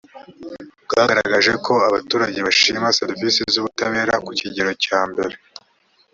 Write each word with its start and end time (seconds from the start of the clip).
bwagaragaje 0.85 1.53
ko 1.65 1.73
abaturage 1.87 2.39
bashima 2.47 2.95
serivisi 2.99 3.39
z 3.53 3.55
ubutabera 3.61 4.13
ku 4.25 4.31
kigero 4.39 4.71
cya 4.83 4.99
mbere 5.09 5.35